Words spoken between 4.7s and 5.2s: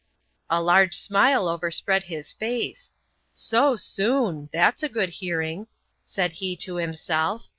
a good